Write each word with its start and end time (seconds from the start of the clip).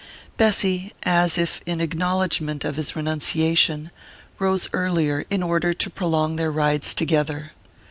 Bessy, 0.35 0.91
as 1.03 1.37
if 1.37 1.61
in 1.67 1.79
acknowledgment 1.79 2.65
of 2.65 2.75
his 2.75 2.95
renunciation, 2.95 3.91
rose 4.39 4.67
earlier 4.73 5.27
in 5.29 5.43
order 5.43 5.73
to 5.73 5.89
prolong 5.91 6.37
their 6.37 6.49
rides 6.49 6.95
together. 6.95 7.51